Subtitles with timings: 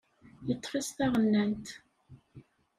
[0.47, 1.67] Yeṭṭef-as taɣennant.